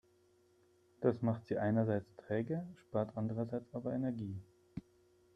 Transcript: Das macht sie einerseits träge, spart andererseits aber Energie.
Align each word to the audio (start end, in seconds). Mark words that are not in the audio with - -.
Das 1.01 1.21
macht 1.21 1.45
sie 1.45 1.59
einerseits 1.59 2.15
träge, 2.15 2.65
spart 2.75 3.15
andererseits 3.17 3.71
aber 3.71 3.93
Energie. 3.93 4.41